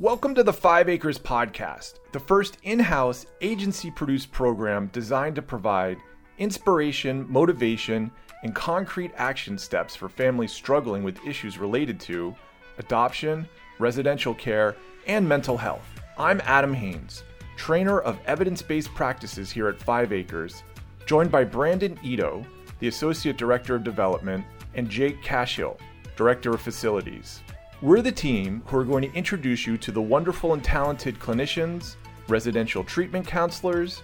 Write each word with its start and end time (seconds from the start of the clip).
Welcome 0.00 0.34
to 0.36 0.42
the 0.42 0.50
Five 0.50 0.88
Acres 0.88 1.18
Podcast, 1.18 1.96
the 2.12 2.18
first 2.18 2.56
in 2.62 2.78
house 2.78 3.26
agency 3.42 3.90
produced 3.90 4.32
program 4.32 4.86
designed 4.94 5.36
to 5.36 5.42
provide 5.42 5.98
inspiration, 6.38 7.30
motivation, 7.30 8.10
and 8.42 8.54
concrete 8.54 9.12
action 9.18 9.58
steps 9.58 9.94
for 9.94 10.08
families 10.08 10.52
struggling 10.52 11.02
with 11.02 11.22
issues 11.26 11.58
related 11.58 12.00
to 12.00 12.34
adoption, 12.78 13.46
residential 13.78 14.32
care, 14.32 14.74
and 15.06 15.28
mental 15.28 15.58
health. 15.58 15.84
I'm 16.16 16.40
Adam 16.46 16.72
Haynes, 16.72 17.22
trainer 17.58 18.00
of 18.00 18.18
evidence 18.24 18.62
based 18.62 18.94
practices 18.94 19.50
here 19.50 19.68
at 19.68 19.82
Five 19.82 20.14
Acres, 20.14 20.62
joined 21.04 21.30
by 21.30 21.44
Brandon 21.44 22.00
Ito, 22.02 22.46
the 22.78 22.88
Associate 22.88 23.36
Director 23.36 23.74
of 23.74 23.84
Development, 23.84 24.46
and 24.72 24.88
Jake 24.88 25.22
Cashill, 25.22 25.76
Director 26.16 26.54
of 26.54 26.62
Facilities. 26.62 27.42
We're 27.82 28.02
the 28.02 28.12
team 28.12 28.62
who 28.66 28.76
are 28.76 28.84
going 28.84 29.10
to 29.10 29.16
introduce 29.16 29.66
you 29.66 29.78
to 29.78 29.90
the 29.90 30.02
wonderful 30.02 30.52
and 30.52 30.62
talented 30.62 31.18
clinicians, 31.18 31.96
residential 32.28 32.84
treatment 32.84 33.26
counselors, 33.26 34.02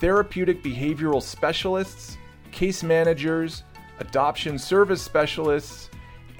therapeutic 0.00 0.62
behavioral 0.62 1.22
specialists, 1.22 2.16
case 2.52 2.82
managers, 2.82 3.64
adoption 3.98 4.58
service 4.58 5.02
specialists, 5.02 5.90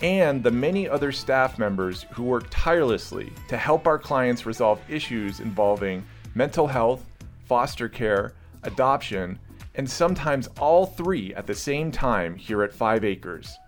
and 0.01 0.43
the 0.43 0.51
many 0.51 0.89
other 0.89 1.13
staff 1.13 1.59
members 1.59 2.07
who 2.13 2.23
work 2.23 2.47
tirelessly 2.49 3.31
to 3.49 3.59
help 3.59 3.87
our 3.87 3.99
clients 3.99 4.47
resolve 4.47 4.81
issues 4.89 5.41
involving 5.41 6.03
mental 6.35 6.67
health, 6.67 7.05
foster 7.45 7.91
care, 7.91 8.33
adoption, 8.63 9.39
and 9.75 9.89
sometimes 9.89 10.49
all 10.59 10.87
three 10.87 11.35
at 11.35 11.47
the 11.47 11.55
same 11.55 11.93
time 11.93 12.35
here 12.35 12.63
at 12.63 12.73
Five 12.73 13.05
Acres. 13.05 13.59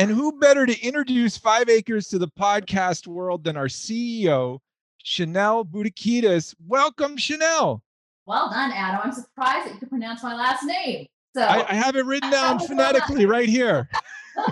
And 0.00 0.10
who 0.10 0.32
better 0.32 0.64
to 0.64 0.80
introduce 0.80 1.36
Five 1.36 1.68
Acres 1.68 2.08
to 2.08 2.18
the 2.18 2.26
podcast 2.26 3.06
world 3.06 3.44
than 3.44 3.58
our 3.58 3.66
CEO, 3.66 4.58
Chanel 5.02 5.62
Boutakidis. 5.62 6.54
Welcome, 6.66 7.18
Chanel. 7.18 7.82
Well 8.24 8.48
done, 8.48 8.72
Adam. 8.72 9.02
I'm 9.04 9.12
surprised 9.12 9.66
that 9.66 9.74
you 9.74 9.78
could 9.78 9.90
pronounce 9.90 10.22
my 10.22 10.34
last 10.34 10.64
name. 10.64 11.06
So 11.36 11.42
I, 11.42 11.68
I 11.68 11.74
have 11.74 11.96
it 11.96 12.06
written 12.06 12.30
down 12.30 12.60
phonetically 12.60 13.26
right 13.26 13.46
here. 13.46 13.90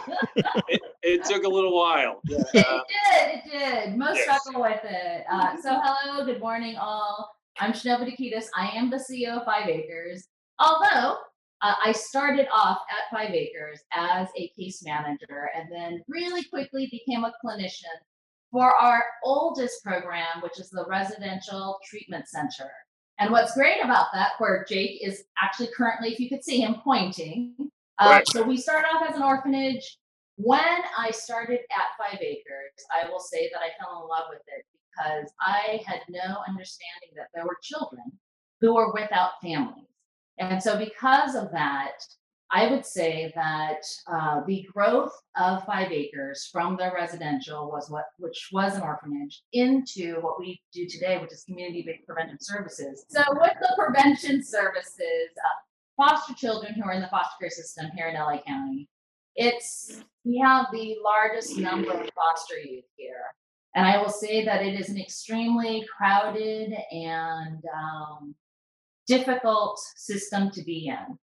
it, 0.68 0.82
it, 1.02 1.24
took 1.24 1.44
a 1.44 1.48
little 1.48 1.74
while. 1.74 2.20
Yeah. 2.26 2.42
It 2.52 2.84
did. 2.92 3.30
It 3.32 3.50
did. 3.50 3.96
Most 3.96 4.16
yes. 4.16 4.42
struggle 4.42 4.60
with 4.60 4.84
it. 4.84 5.24
Uh, 5.32 5.56
so, 5.62 5.80
hello, 5.82 6.26
good 6.26 6.40
morning, 6.40 6.76
all. 6.76 7.34
I'm 7.58 7.72
Chanel 7.72 8.00
Boutakidis. 8.00 8.48
I 8.54 8.68
am 8.74 8.90
the 8.90 8.98
CEO 8.98 9.38
of 9.38 9.46
Five 9.46 9.66
Acres. 9.66 10.28
Although 10.58 11.16
uh, 11.60 11.74
I 11.84 11.92
started 11.92 12.46
off 12.52 12.78
at 12.90 13.16
Five 13.16 13.34
Acres 13.34 13.80
as 13.92 14.28
a 14.36 14.48
case 14.58 14.82
manager 14.84 15.50
and 15.56 15.68
then 15.70 16.02
really 16.08 16.44
quickly 16.44 16.88
became 16.90 17.24
a 17.24 17.32
clinician 17.44 17.98
for 18.50 18.74
our 18.76 19.04
oldest 19.24 19.82
program, 19.84 20.40
which 20.42 20.58
is 20.58 20.70
the 20.70 20.86
Residential 20.88 21.78
Treatment 21.84 22.28
Center. 22.28 22.70
And 23.18 23.32
what's 23.32 23.54
great 23.54 23.82
about 23.82 24.06
that, 24.14 24.32
where 24.38 24.64
Jake 24.68 25.00
is 25.02 25.24
actually 25.42 25.70
currently, 25.76 26.12
if 26.12 26.20
you 26.20 26.28
could 26.28 26.44
see 26.44 26.60
him 26.60 26.76
pointing. 26.84 27.54
Uh, 27.98 28.10
right. 28.10 28.28
So 28.28 28.42
we 28.42 28.56
started 28.56 28.86
off 28.86 29.10
as 29.10 29.16
an 29.16 29.22
orphanage. 29.22 29.98
When 30.36 30.60
I 30.96 31.10
started 31.10 31.58
at 31.72 31.98
Five 31.98 32.20
Acres, 32.22 32.72
I 32.94 33.10
will 33.10 33.18
say 33.18 33.50
that 33.52 33.58
I 33.58 33.70
fell 33.82 34.02
in 34.02 34.08
love 34.08 34.26
with 34.30 34.42
it 34.46 34.64
because 34.92 35.32
I 35.40 35.82
had 35.84 36.00
no 36.08 36.38
understanding 36.46 37.10
that 37.16 37.26
there 37.34 37.44
were 37.44 37.58
children 37.60 38.04
who 38.60 38.74
were 38.76 38.92
without 38.92 39.32
families. 39.42 39.87
And 40.38 40.62
so, 40.62 40.78
because 40.78 41.34
of 41.34 41.50
that, 41.52 41.92
I 42.50 42.70
would 42.70 42.86
say 42.86 43.30
that 43.34 43.82
uh, 44.10 44.40
the 44.46 44.66
growth 44.72 45.12
of 45.36 45.64
Five 45.66 45.92
Acres 45.92 46.48
from 46.50 46.76
their 46.76 46.94
residential 46.94 47.70
was 47.70 47.90
what, 47.90 48.06
which 48.18 48.48
was 48.52 48.74
an 48.74 48.82
orphanage, 48.82 49.42
into 49.52 50.16
what 50.20 50.38
we 50.38 50.60
do 50.72 50.86
today, 50.86 51.18
which 51.18 51.32
is 51.32 51.44
community-based 51.44 52.06
preventive 52.06 52.38
services. 52.40 53.04
So, 53.10 53.22
with 53.32 53.52
the 53.60 53.74
prevention 53.76 54.42
services, 54.42 55.28
uh, 55.36 56.02
foster 56.02 56.32
children 56.34 56.74
who 56.74 56.84
are 56.84 56.92
in 56.92 57.02
the 57.02 57.08
foster 57.08 57.34
care 57.40 57.50
system 57.50 57.86
here 57.94 58.08
in 58.08 58.14
LA 58.14 58.40
County, 58.46 58.88
it's 59.36 60.02
we 60.24 60.38
have 60.38 60.66
the 60.72 60.96
largest 61.04 61.58
number 61.58 61.92
of 61.92 62.08
foster 62.14 62.58
youth 62.58 62.84
here, 62.96 63.24
and 63.74 63.86
I 63.86 64.00
will 64.00 64.08
say 64.08 64.44
that 64.46 64.64
it 64.64 64.80
is 64.80 64.88
an 64.88 64.98
extremely 64.98 65.84
crowded 65.96 66.72
and 66.92 67.62
um, 67.76 68.34
difficult 69.08 69.80
system 69.96 70.50
to 70.52 70.62
be 70.62 70.88
in. 70.88 71.18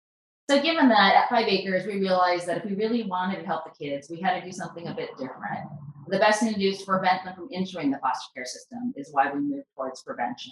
So, 0.49 0.61
given 0.61 0.89
that 0.89 1.15
at 1.15 1.29
Five 1.29 1.47
Acres, 1.47 1.87
we 1.87 1.99
realized 1.99 2.47
that 2.47 2.57
if 2.57 2.65
we 2.65 2.75
really 2.75 3.03
wanted 3.03 3.39
to 3.39 3.45
help 3.45 3.63
the 3.65 3.85
kids, 3.85 4.09
we 4.09 4.21
had 4.21 4.39
to 4.39 4.45
do 4.45 4.51
something 4.51 4.87
a 4.87 4.93
bit 4.93 5.09
different. 5.17 5.65
The 6.07 6.19
best 6.19 6.39
thing 6.39 6.53
to 6.53 6.59
do 6.59 6.69
is 6.69 6.79
to 6.79 6.85
prevent 6.85 7.23
them 7.23 7.33
from 7.35 7.49
entering 7.51 7.89
the 7.89 7.97
foster 7.97 8.31
care 8.35 8.45
system, 8.45 8.93
is 8.95 9.09
why 9.11 9.31
we 9.31 9.39
moved 9.39 9.65
towards 9.75 10.03
prevention. 10.03 10.51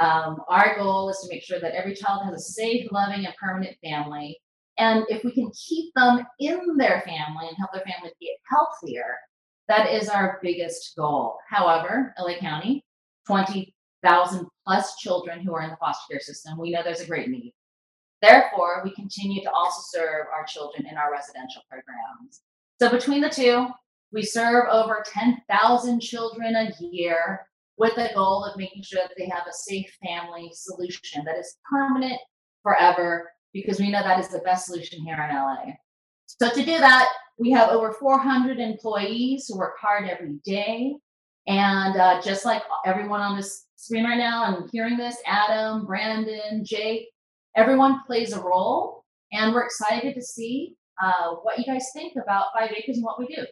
Um, 0.00 0.38
our 0.48 0.76
goal 0.76 1.08
is 1.10 1.18
to 1.18 1.28
make 1.28 1.42
sure 1.42 1.58
that 1.58 1.74
every 1.74 1.94
child 1.94 2.24
has 2.24 2.34
a 2.34 2.52
safe, 2.52 2.86
loving, 2.92 3.26
and 3.26 3.34
permanent 3.36 3.76
family. 3.82 4.38
And 4.78 5.04
if 5.08 5.24
we 5.24 5.32
can 5.32 5.50
keep 5.50 5.92
them 5.94 6.24
in 6.38 6.76
their 6.76 7.00
family 7.00 7.48
and 7.48 7.56
help 7.56 7.72
their 7.72 7.82
family 7.82 8.12
get 8.20 8.36
healthier, 8.48 9.16
that 9.66 9.92
is 9.92 10.08
our 10.08 10.38
biggest 10.40 10.94
goal. 10.96 11.38
However, 11.48 12.14
LA 12.16 12.38
County, 12.38 12.84
20,000 13.26 14.46
plus 14.68 14.96
children 14.96 15.40
who 15.40 15.54
are 15.54 15.62
in 15.62 15.70
the 15.70 15.76
foster 15.76 16.12
care 16.12 16.20
system, 16.20 16.58
we 16.58 16.70
know 16.70 16.82
there's 16.84 17.00
a 17.00 17.06
great 17.06 17.30
need. 17.30 17.54
Therefore, 18.20 18.82
we 18.84 18.94
continue 18.94 19.42
to 19.42 19.50
also 19.50 19.80
serve 19.98 20.26
our 20.34 20.44
children 20.44 20.86
in 20.86 20.98
our 20.98 21.10
residential 21.10 21.62
programs. 21.70 22.42
So 22.78 22.90
between 22.90 23.22
the 23.22 23.30
two, 23.30 23.68
we 24.12 24.22
serve 24.22 24.66
over 24.70 25.02
10,000 25.06 26.00
children 26.00 26.54
a 26.54 26.70
year 26.80 27.46
with 27.78 27.94
the 27.94 28.10
goal 28.14 28.44
of 28.44 28.58
making 28.58 28.82
sure 28.82 29.00
that 29.02 29.14
they 29.16 29.28
have 29.28 29.46
a 29.48 29.52
safe 29.52 29.90
family 30.04 30.50
solution 30.52 31.24
that 31.24 31.38
is 31.38 31.56
permanent 31.70 32.20
forever, 32.62 33.30
because 33.54 33.80
we 33.80 33.90
know 33.90 34.02
that 34.02 34.20
is 34.20 34.28
the 34.28 34.40
best 34.40 34.66
solution 34.66 35.00
here 35.02 35.14
in 35.14 35.34
LA. 35.34 35.72
So 36.26 36.50
to 36.50 36.62
do 36.62 36.78
that, 36.78 37.08
we 37.38 37.50
have 37.52 37.70
over 37.70 37.92
400 37.92 38.58
employees 38.58 39.46
who 39.48 39.56
work 39.56 39.78
hard 39.80 40.10
every 40.10 40.40
day. 40.44 40.96
And 41.48 41.96
uh, 41.98 42.20
just 42.20 42.44
like 42.44 42.62
everyone 42.84 43.22
on 43.22 43.34
this 43.34 43.64
screen 43.76 44.04
right 44.04 44.18
now 44.18 44.54
and 44.54 44.68
hearing 44.70 44.98
this, 44.98 45.16
Adam, 45.26 45.86
Brandon, 45.86 46.62
Jake, 46.62 47.08
everyone 47.56 48.02
plays 48.06 48.34
a 48.34 48.40
role, 48.40 49.04
and 49.32 49.54
we're 49.54 49.64
excited 49.64 50.14
to 50.14 50.22
see 50.22 50.76
uh, 51.02 51.36
what 51.42 51.58
you 51.58 51.64
guys 51.64 51.86
think 51.94 52.12
about 52.22 52.46
Five 52.56 52.70
Acres 52.72 52.96
and 52.96 53.04
what 53.04 53.18
we 53.18 53.26
do. 53.34 53.46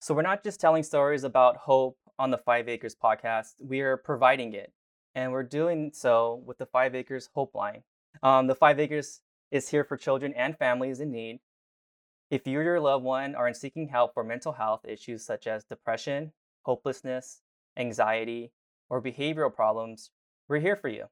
So, 0.00 0.14
we're 0.14 0.20
not 0.20 0.44
just 0.44 0.60
telling 0.60 0.82
stories 0.82 1.24
about 1.24 1.56
hope 1.56 1.96
on 2.18 2.30
the 2.30 2.36
Five 2.36 2.68
Acres 2.68 2.94
podcast, 2.94 3.54
we 3.58 3.80
are 3.80 3.96
providing 3.96 4.52
it. 4.52 4.72
And 5.14 5.32
we're 5.32 5.44
doing 5.44 5.92
so 5.94 6.42
with 6.44 6.58
the 6.58 6.66
Five 6.66 6.94
Acres 6.94 7.30
Hope 7.34 7.54
Line. 7.54 7.84
Um, 8.22 8.48
the 8.48 8.54
Five 8.54 8.78
Acres 8.78 9.22
is 9.50 9.70
here 9.70 9.82
for 9.82 9.96
children 9.96 10.34
and 10.34 10.58
families 10.58 11.00
in 11.00 11.10
need. 11.10 11.40
If 12.30 12.46
you 12.46 12.58
or 12.58 12.62
your 12.62 12.80
loved 12.80 13.04
one 13.04 13.34
are 13.34 13.48
in 13.48 13.54
seeking 13.54 13.88
help 13.88 14.12
for 14.12 14.22
mental 14.22 14.52
health 14.52 14.84
issues 14.86 15.24
such 15.24 15.46
as 15.46 15.64
depression, 15.64 16.32
hopelessness, 16.68 17.40
anxiety, 17.78 18.52
or 18.90 19.00
behavioral 19.00 19.54
problems, 19.54 20.10
we're 20.48 20.60
here 20.60 20.76
for 20.76 20.88
you. 20.88 21.06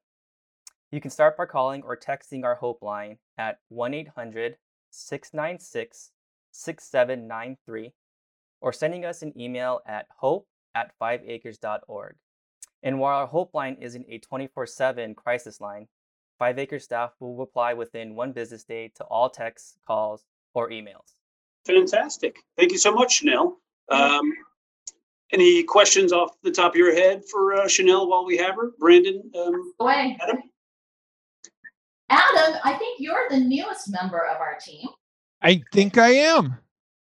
You 0.91 1.01
can 1.01 1.09
start 1.09 1.35
by 1.35 1.47
calling 1.47 1.81
or 1.81 1.97
texting 1.97 2.43
our 2.43 2.53
Hope 2.53 2.83
line 2.83 3.17
at 3.39 3.57
1 3.69 3.95
800 3.95 4.57
696 4.91 6.11
6793 6.51 7.91
or 8.61 8.71
sending 8.71 9.03
us 9.03 9.23
an 9.23 9.33
email 9.35 9.81
at 9.87 10.05
hope 10.15 10.47
at 10.75 10.91
5acres.org. 11.01 12.15
And 12.83 12.99
while 12.99 13.17
our 13.17 13.27
Hope 13.27 13.55
line 13.55 13.77
isn't 13.81 14.05
a 14.07 14.19
24 14.19 14.67
7 14.67 15.15
crisis 15.15 15.59
line, 15.59 15.87
5 16.37 16.59
Acres 16.59 16.83
staff 16.83 17.13
will 17.19 17.35
reply 17.35 17.73
within 17.73 18.13
one 18.13 18.31
business 18.31 18.63
day 18.63 18.91
to 18.97 19.03
all 19.05 19.31
texts, 19.31 19.79
calls, 19.87 20.23
or 20.53 20.69
emails. 20.69 21.15
Fantastic. 21.65 22.37
Thank 22.55 22.71
you 22.71 22.77
so 22.77 22.93
much, 22.93 23.17
Chanel. 23.17 23.57
Um, 23.89 24.31
any 25.31 25.63
questions 25.63 26.13
off 26.13 26.31
the 26.43 26.51
top 26.51 26.73
of 26.73 26.77
your 26.77 26.93
head 26.93 27.23
for 27.29 27.55
uh, 27.55 27.67
Chanel 27.67 28.07
while 28.07 28.25
we 28.25 28.37
have 28.37 28.55
her? 28.55 28.71
Brandon? 28.79 29.21
Um, 29.35 29.73
Away. 29.79 30.17
Adam? 30.21 30.37
Adam, 32.09 32.59
I 32.63 32.73
think 32.73 32.99
you're 32.99 33.27
the 33.29 33.39
newest 33.39 33.91
member 33.91 34.25
of 34.25 34.37
our 34.37 34.57
team. 34.63 34.87
I 35.41 35.61
think 35.73 35.97
I 35.97 36.09
am. 36.09 36.57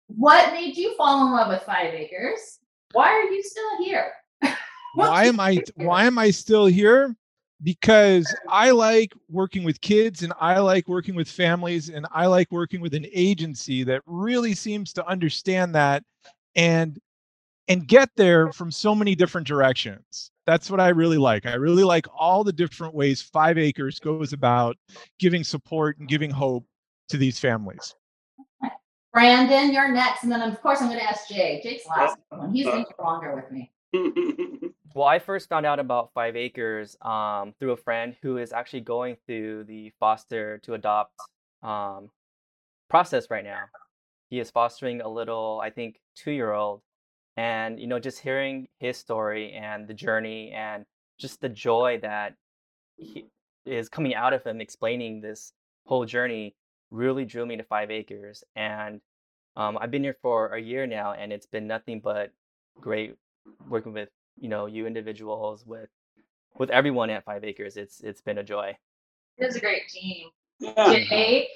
What 0.07 0.53
made 0.53 0.77
you 0.77 0.95
fall 0.95 1.27
in 1.27 1.33
love 1.33 1.49
with 1.49 1.63
Five 1.63 1.93
Acres? 1.93 2.59
Why 2.93 3.09
are 3.09 3.23
you 3.23 3.43
still 3.43 3.83
here? 3.83 4.11
why 4.95 5.25
am 5.25 5.39
I 5.39 5.61
why 5.75 6.05
am 6.05 6.17
I 6.17 6.31
still 6.31 6.65
here? 6.65 7.15
Because 7.63 8.33
I 8.47 8.71
like 8.71 9.13
working 9.29 9.63
with 9.63 9.81
kids 9.81 10.23
and 10.23 10.33
I 10.39 10.59
like 10.59 10.87
working 10.87 11.15
with 11.15 11.27
families 11.27 11.89
and 11.89 12.05
I 12.11 12.27
like 12.27 12.51
working 12.51 12.79
with 12.79 12.93
an 12.93 13.05
agency 13.11 13.83
that 13.83 14.01
really 14.05 14.53
seems 14.53 14.93
to 14.93 15.07
understand 15.07 15.73
that 15.75 16.03
and 16.55 16.99
and 17.67 17.87
get 17.87 18.09
there 18.15 18.51
from 18.51 18.71
so 18.71 18.93
many 18.93 19.15
different 19.15 19.47
directions 19.47 20.31
that's 20.45 20.69
what 20.69 20.79
I 20.79 20.89
really 20.89 21.17
like. 21.17 21.45
I 21.45 21.55
really 21.55 21.83
like 21.83 22.05
all 22.13 22.43
the 22.43 22.53
different 22.53 22.93
ways 22.93 23.21
Five 23.21 23.57
Acres 23.57 23.99
goes 23.99 24.33
about 24.33 24.77
giving 25.19 25.43
support 25.43 25.97
and 25.97 26.07
giving 26.07 26.29
hope 26.29 26.65
to 27.09 27.17
these 27.17 27.39
families. 27.39 27.95
Brandon, 29.11 29.73
you're 29.73 29.91
next, 29.91 30.23
and 30.23 30.31
then 30.31 30.41
of 30.41 30.61
course 30.61 30.81
I'm 30.81 30.87
going 30.87 30.99
to 30.99 31.05
ask 31.05 31.27
Jake. 31.29 31.63
Jake's 31.63 31.87
last 31.87 32.17
one. 32.29 32.53
He's 32.53 32.65
been 32.65 32.85
longer 32.99 33.35
with 33.35 33.51
me. 33.51 33.71
Well, 34.93 35.09
I 35.09 35.19
first 35.19 35.49
found 35.49 35.65
out 35.65 35.77
about 35.77 36.11
Five 36.13 36.37
Acres 36.37 36.95
um, 37.01 37.53
through 37.59 37.73
a 37.73 37.77
friend 37.77 38.15
who 38.21 38.37
is 38.37 38.53
actually 38.53 38.79
going 38.79 39.17
through 39.27 39.65
the 39.65 39.91
foster 39.99 40.59
to 40.59 40.73
adopt 40.73 41.11
um, 41.61 42.09
process 42.89 43.29
right 43.29 43.43
now. 43.43 43.63
He 44.29 44.39
is 44.39 44.49
fostering 44.51 45.01
a 45.01 45.09
little, 45.09 45.59
I 45.61 45.69
think, 45.69 45.99
two 46.15 46.31
year 46.31 46.53
old. 46.53 46.79
And, 47.37 47.79
you 47.79 47.87
know, 47.87 47.99
just 47.99 48.19
hearing 48.19 48.67
his 48.79 48.97
story 48.97 49.53
and 49.53 49.87
the 49.87 49.93
journey 49.93 50.51
and 50.51 50.85
just 51.19 51.41
the 51.41 51.49
joy 51.49 51.99
that 52.01 52.35
he 52.97 53.25
is 53.65 53.89
coming 53.89 54.15
out 54.15 54.33
of 54.33 54.43
him 54.43 54.61
explaining 54.61 55.21
this 55.21 55.51
whole 55.85 56.05
journey 56.05 56.55
really 56.91 57.25
drew 57.25 57.45
me 57.45 57.57
to 57.57 57.63
Five 57.63 57.91
Acres. 57.91 58.43
And 58.55 59.01
um, 59.55 59.77
I've 59.79 59.91
been 59.91 60.03
here 60.03 60.17
for 60.21 60.53
a 60.53 60.61
year 60.61 60.87
now, 60.87 61.13
and 61.13 61.31
it's 61.33 61.45
been 61.45 61.67
nothing 61.67 61.99
but 61.99 62.31
great 62.79 63.15
working 63.69 63.93
with 63.93 64.09
you 64.37 64.49
know 64.49 64.65
you 64.65 64.85
individuals 64.85 65.65
with 65.65 65.89
with 66.57 66.69
everyone 66.69 67.09
at 67.09 67.25
Five 67.25 67.43
Acres. 67.43 67.77
It's 67.77 68.01
it's 68.01 68.21
been 68.21 68.37
a 68.37 68.43
joy. 68.43 68.77
It's 69.37 69.55
a 69.55 69.59
great 69.59 69.87
team. 69.89 70.29
Yeah. 70.59 70.93
Jake, 70.93 71.49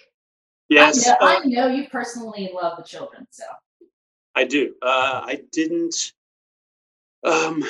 Yes, 0.69 1.07
I 1.07 1.11
know, 1.11 1.17
uh, 1.19 1.25
I 1.25 1.45
know 1.45 1.67
you 1.67 1.87
personally 1.89 2.51
love 2.53 2.77
the 2.77 2.83
children, 2.83 3.25
so 3.31 3.43
I 4.39 4.45
do. 4.45 4.74
Uh, 4.81 5.21
I 5.25 5.41
didn't, 5.51 6.13
um, 7.25 7.62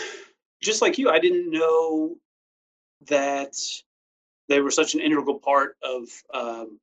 just 0.61 0.83
like 0.83 0.99
you, 0.99 1.09
I 1.09 1.17
didn't 1.17 1.49
know 1.49 2.15
that 3.07 3.55
they 4.49 4.59
were 4.59 4.69
such 4.69 4.93
an 4.93 4.99
integral 4.99 5.39
part 5.39 5.77
of 5.81 6.03
um, 6.31 6.79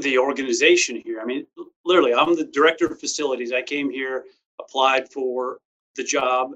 the 0.00 0.18
organization 0.18 1.02
here. 1.04 1.20
I 1.20 1.24
mean, 1.24 1.48
literally, 1.84 2.14
I'm 2.14 2.36
the 2.36 2.44
director 2.44 2.86
of 2.86 3.00
facilities. 3.00 3.52
I 3.52 3.60
came 3.60 3.90
here, 3.90 4.24
applied 4.60 5.10
for 5.10 5.58
the 5.96 6.04
job, 6.04 6.52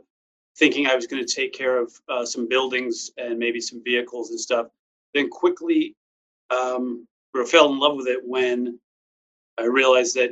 thinking 0.56 0.86
I 0.86 0.94
was 0.94 1.08
going 1.08 1.26
to 1.26 1.34
take 1.34 1.52
care 1.52 1.78
of 1.78 1.92
uh, 2.08 2.24
some 2.24 2.48
buildings 2.48 3.10
and 3.18 3.40
maybe 3.40 3.60
some 3.60 3.82
vehicles 3.82 4.30
and 4.30 4.38
stuff. 4.38 4.68
Then 5.14 5.28
quickly 5.30 5.96
um, 6.50 7.08
fell 7.48 7.72
in 7.72 7.80
love 7.80 7.96
with 7.96 8.06
it 8.06 8.20
when 8.24 8.78
I 9.58 9.64
realized 9.64 10.14
that 10.14 10.30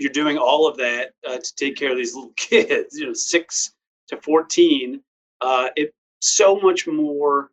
you're 0.00 0.12
doing 0.12 0.38
all 0.38 0.68
of 0.68 0.76
that 0.78 1.12
uh, 1.26 1.38
to 1.38 1.54
take 1.56 1.76
care 1.76 1.90
of 1.90 1.96
these 1.96 2.14
little 2.14 2.32
kids, 2.36 2.98
you 2.98 3.06
know, 3.06 3.12
six 3.12 3.72
to 4.08 4.16
14. 4.18 5.00
Uh, 5.40 5.68
it's 5.76 5.92
so 6.20 6.58
much 6.60 6.86
more 6.86 7.50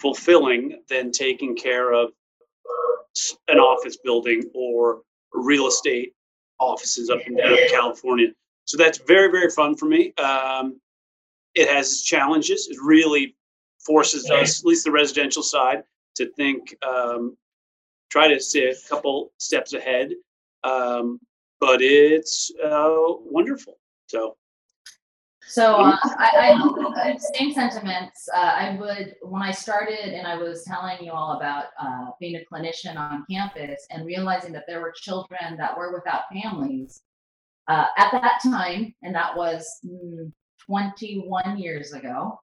fulfilling 0.00 0.82
than 0.88 1.10
taking 1.10 1.56
care 1.56 1.92
of 1.92 2.10
an 3.48 3.58
office 3.58 3.96
building 3.96 4.42
or 4.54 5.02
real 5.32 5.66
estate 5.66 6.12
offices 6.58 7.10
up 7.10 7.20
and 7.26 7.36
down 7.36 7.56
California. 7.70 8.28
So 8.66 8.76
that's 8.76 8.98
very, 8.98 9.30
very 9.30 9.50
fun 9.50 9.76
for 9.76 9.86
me. 9.86 10.14
Um, 10.14 10.80
it 11.54 11.68
has 11.68 11.92
its 11.92 12.02
challenges. 12.02 12.68
It 12.68 12.78
really 12.82 13.36
forces 13.84 14.30
us, 14.30 14.60
at 14.60 14.66
least 14.66 14.84
the 14.84 14.90
residential 14.90 15.42
side, 15.42 15.84
to 16.16 16.30
think, 16.32 16.74
um, 16.84 17.36
try 18.10 18.28
to 18.28 18.40
stay 18.40 18.70
a 18.70 18.88
couple 18.88 19.32
steps 19.38 19.72
ahead. 19.74 20.12
Um, 20.64 21.20
but 21.60 21.80
it's 21.80 22.50
uh, 22.62 22.96
wonderful. 22.96 23.78
So 24.06 24.36
So 25.46 25.76
uh, 25.76 25.96
I, 26.02 26.56
I, 26.96 27.16
same 27.34 27.52
sentiments. 27.52 28.28
Uh, 28.34 28.38
I 28.38 28.76
would 28.78 29.14
when 29.22 29.42
I 29.42 29.50
started 29.50 30.14
and 30.14 30.26
I 30.26 30.36
was 30.36 30.64
telling 30.64 31.04
you 31.04 31.12
all 31.12 31.36
about 31.36 31.66
uh, 31.80 32.06
being 32.20 32.36
a 32.36 32.44
clinician 32.52 32.96
on 32.96 33.24
campus 33.30 33.86
and 33.90 34.06
realizing 34.06 34.52
that 34.52 34.64
there 34.66 34.80
were 34.80 34.92
children 34.94 35.56
that 35.58 35.76
were 35.76 35.92
without 35.92 36.22
families 36.32 37.02
uh, 37.68 37.86
at 37.96 38.10
that 38.12 38.40
time, 38.42 38.94
and 39.02 39.14
that 39.14 39.36
was 39.36 39.66
mm, 39.86 40.30
21 40.66 41.58
years 41.58 41.92
ago. 41.92 42.38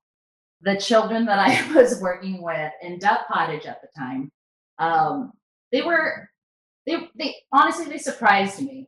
The 0.62 0.78
children 0.78 1.26
that 1.26 1.40
I 1.40 1.74
was 1.76 2.02
working 2.02 2.42
with 2.42 2.72
in 2.82 3.00
Duck 3.00 3.28
Cottage 3.28 3.66
at 3.66 3.82
the 3.82 3.88
time, 3.98 4.32
um, 4.80 5.32
they 5.72 5.82
were 5.82 6.30
they 6.86 7.10
they 7.18 7.36
honestly 7.52 7.86
they 7.86 7.98
surprised 7.98 8.62
me. 8.62 8.88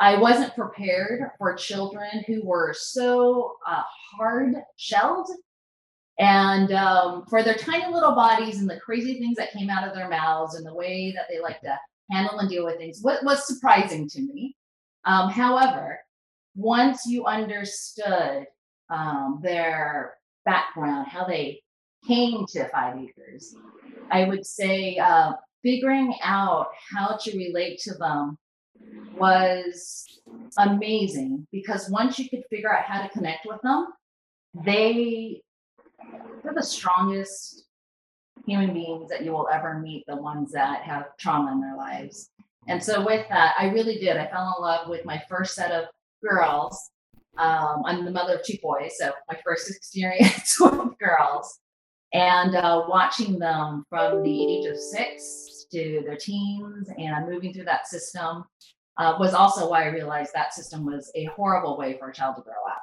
I 0.00 0.16
wasn't 0.16 0.54
prepared 0.54 1.30
for 1.36 1.54
children 1.54 2.24
who 2.26 2.42
were 2.42 2.74
so 2.76 3.56
uh, 3.66 3.82
hard 4.16 4.54
shelled 4.76 5.28
and 6.18 6.72
um, 6.72 7.26
for 7.28 7.42
their 7.42 7.54
tiny 7.54 7.92
little 7.92 8.14
bodies 8.14 8.60
and 8.60 8.68
the 8.68 8.80
crazy 8.80 9.18
things 9.18 9.36
that 9.36 9.52
came 9.52 9.68
out 9.68 9.86
of 9.86 9.94
their 9.94 10.08
mouths 10.08 10.54
and 10.54 10.66
the 10.66 10.74
way 10.74 11.12
that 11.14 11.26
they 11.28 11.38
like 11.38 11.60
to 11.60 11.78
handle 12.10 12.38
and 12.38 12.48
deal 12.48 12.64
with 12.64 12.78
things 12.78 13.00
what 13.02 13.22
was 13.24 13.46
surprising 13.46 14.08
to 14.08 14.22
me. 14.22 14.56
Um, 15.04 15.30
however, 15.30 16.00
once 16.54 17.04
you 17.06 17.26
understood 17.26 18.46
um, 18.88 19.40
their 19.42 20.14
background, 20.46 21.08
how 21.08 21.26
they 21.26 21.62
came 22.08 22.46
to 22.52 22.68
Five 22.70 22.96
Acres, 22.98 23.54
I 24.10 24.24
would 24.24 24.46
say 24.46 24.96
uh, 24.96 25.32
figuring 25.62 26.14
out 26.22 26.68
how 26.90 27.18
to 27.20 27.36
relate 27.36 27.78
to 27.80 27.94
them 27.94 28.38
was 29.14 30.20
amazing 30.58 31.46
because 31.52 31.90
once 31.90 32.18
you 32.18 32.28
could 32.28 32.42
figure 32.50 32.72
out 32.72 32.84
how 32.84 33.02
to 33.02 33.08
connect 33.10 33.46
with 33.46 33.60
them, 33.62 33.88
they 34.54 35.42
they're 36.42 36.54
the 36.54 36.62
strongest 36.62 37.64
human 38.46 38.72
beings 38.72 39.10
that 39.10 39.24
you 39.24 39.32
will 39.32 39.48
ever 39.52 39.78
meet, 39.78 40.04
the 40.06 40.16
ones 40.16 40.52
that 40.52 40.82
have 40.82 41.16
trauma 41.18 41.52
in 41.52 41.60
their 41.60 41.76
lives. 41.76 42.30
And 42.68 42.82
so 42.82 43.04
with 43.04 43.28
that, 43.28 43.54
I 43.58 43.66
really 43.66 43.98
did. 43.98 44.16
I 44.16 44.26
fell 44.26 44.54
in 44.56 44.62
love 44.62 44.88
with 44.88 45.04
my 45.04 45.22
first 45.28 45.54
set 45.54 45.70
of 45.70 45.84
girls. 46.26 46.90
Um, 47.36 47.82
I'm 47.84 48.04
the 48.04 48.10
mother 48.10 48.36
of 48.36 48.44
two 48.44 48.56
boys, 48.62 48.92
so 48.98 49.12
my 49.30 49.38
first 49.44 49.70
experience 49.76 50.56
with 50.60 50.98
girls 50.98 51.60
and 52.12 52.56
uh, 52.56 52.84
watching 52.88 53.38
them 53.38 53.84
from 53.88 54.22
the 54.22 54.58
age 54.58 54.66
of 54.66 54.76
six 54.76 55.59
to 55.72 56.02
their 56.04 56.16
teens 56.16 56.88
and 56.98 57.28
moving 57.28 57.52
through 57.52 57.64
that 57.64 57.86
system 57.86 58.44
uh, 58.98 59.16
was 59.18 59.34
also 59.34 59.70
why 59.70 59.84
I 59.84 59.88
realized 59.88 60.32
that 60.34 60.52
system 60.52 60.84
was 60.84 61.10
a 61.14 61.24
horrible 61.26 61.78
way 61.78 61.96
for 61.98 62.10
a 62.10 62.12
child 62.12 62.36
to 62.36 62.42
grow 62.42 62.52
up 62.70 62.82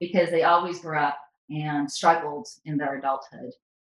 because 0.00 0.30
they 0.30 0.42
always 0.42 0.80
grew 0.80 0.98
up 0.98 1.18
and 1.50 1.90
struggled 1.90 2.48
in 2.64 2.76
their 2.76 2.98
adulthood. 2.98 3.52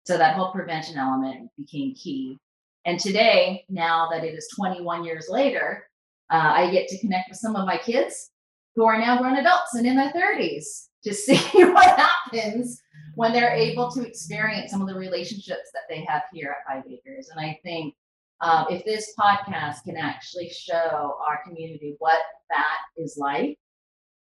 So 0.04 0.18
that 0.18 0.36
whole 0.36 0.52
prevention 0.52 0.98
element 0.98 1.50
became 1.56 1.94
key. 1.94 2.38
And 2.84 2.98
today, 2.98 3.64
now 3.68 4.08
that 4.10 4.24
it 4.24 4.34
is 4.34 4.48
21 4.56 5.04
years 5.04 5.26
later, 5.28 5.84
uh, 6.30 6.52
I 6.54 6.70
get 6.70 6.88
to 6.88 6.98
connect 6.98 7.30
with 7.30 7.38
some 7.38 7.56
of 7.56 7.66
my 7.66 7.78
kids 7.78 8.30
who 8.76 8.84
are 8.84 8.98
now 8.98 9.18
grown 9.18 9.36
adults 9.36 9.74
and 9.74 9.86
in 9.86 9.96
their 9.96 10.12
30s 10.12 10.88
to 11.04 11.14
see 11.14 11.36
what 11.64 11.98
happens 11.98 12.80
when 13.14 13.32
they're 13.32 13.52
able 13.52 13.90
to 13.90 14.06
experience 14.06 14.70
some 14.70 14.80
of 14.80 14.88
the 14.88 14.94
relationships 14.94 15.70
that 15.72 15.82
they 15.88 16.04
have 16.04 16.22
here 16.32 16.54
at 16.58 16.72
Five 16.72 16.84
Acres. 16.90 17.30
And 17.30 17.44
I 17.44 17.58
think 17.64 17.94
um, 18.40 18.66
if 18.70 18.84
this 18.84 19.14
podcast 19.18 19.84
can 19.84 19.96
actually 19.96 20.50
show 20.50 21.16
our 21.26 21.40
community 21.44 21.96
what 21.98 22.18
that 22.50 22.78
is 22.96 23.16
like, 23.18 23.58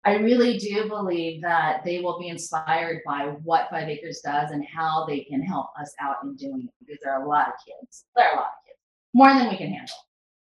I 0.04 0.14
really 0.14 0.58
do 0.58 0.88
believe 0.88 1.42
that 1.42 1.84
they 1.84 2.00
will 2.00 2.18
be 2.18 2.28
inspired 2.28 3.02
by 3.06 3.36
what 3.44 3.70
Five 3.70 3.88
Acres 3.88 4.20
does 4.24 4.50
and 4.50 4.64
how 4.66 5.06
they 5.06 5.20
can 5.20 5.40
help 5.40 5.68
us 5.80 5.94
out 6.00 6.16
in 6.24 6.34
doing 6.34 6.64
it 6.64 6.74
because 6.80 7.00
there 7.04 7.12
are 7.14 7.22
a 7.22 7.28
lot 7.28 7.46
of 7.46 7.54
kids. 7.64 8.04
There 8.16 8.26
are 8.26 8.32
a 8.32 8.36
lot 8.36 8.46
of 8.46 8.66
kids, 8.66 8.78
more 9.14 9.32
than 9.32 9.48
we 9.48 9.56
can 9.56 9.68
handle. 9.68 9.94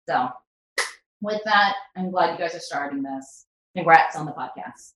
So, 0.09 0.29
with 1.21 1.41
that, 1.45 1.75
I'm 1.95 2.09
glad 2.09 2.31
you 2.31 2.39
guys 2.39 2.55
are 2.55 2.59
starting 2.59 3.03
this. 3.03 3.45
Congrats 3.75 4.15
on 4.15 4.25
the 4.25 4.31
podcast. 4.31 4.93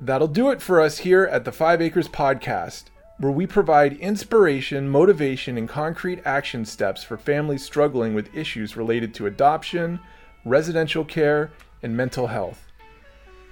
That'll 0.00 0.28
do 0.28 0.50
it 0.50 0.62
for 0.62 0.80
us 0.80 0.98
here 0.98 1.24
at 1.24 1.44
the 1.44 1.52
Five 1.52 1.82
Acres 1.82 2.08
Podcast, 2.08 2.84
where 3.22 3.30
we 3.30 3.46
provide 3.46 3.92
inspiration, 3.98 4.88
motivation, 4.88 5.56
and 5.56 5.68
concrete 5.68 6.20
action 6.24 6.64
steps 6.64 7.04
for 7.04 7.16
families 7.16 7.62
struggling 7.62 8.14
with 8.14 8.34
issues 8.34 8.76
related 8.76 9.14
to 9.14 9.26
adoption, 9.26 10.00
residential 10.44 11.04
care, 11.04 11.52
and 11.84 11.96
mental 11.96 12.26
health. 12.26 12.66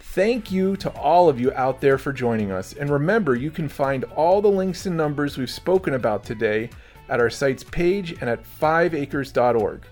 Thank 0.00 0.50
you 0.50 0.74
to 0.78 0.90
all 0.94 1.28
of 1.28 1.38
you 1.38 1.52
out 1.52 1.80
there 1.80 1.98
for 1.98 2.12
joining 2.12 2.50
us. 2.50 2.72
And 2.72 2.90
remember, 2.90 3.36
you 3.36 3.52
can 3.52 3.68
find 3.68 4.02
all 4.16 4.42
the 4.42 4.48
links 4.48 4.86
and 4.86 4.96
numbers 4.96 5.38
we've 5.38 5.48
spoken 5.48 5.94
about 5.94 6.24
today 6.24 6.68
at 7.08 7.20
our 7.20 7.30
site's 7.30 7.62
page 7.62 8.16
and 8.20 8.28
at 8.28 8.42
5acres.org. 8.60 9.86